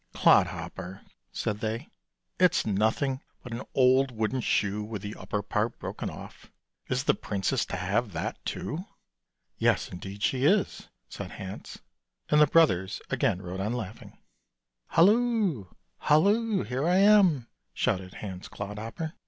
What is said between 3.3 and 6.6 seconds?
but an old wooden shoe with the upper part broken off.